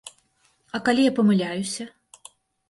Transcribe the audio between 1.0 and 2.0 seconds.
я памыляюся?